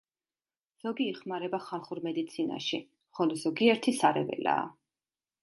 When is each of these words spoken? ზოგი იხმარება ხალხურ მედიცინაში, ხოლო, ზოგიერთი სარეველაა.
ზოგი 0.83 1.05
იხმარება 1.09 1.59
ხალხურ 1.65 2.01
მედიცინაში, 2.07 2.81
ხოლო, 3.19 3.39
ზოგიერთი 3.45 3.95
სარეველაა. 4.01 4.67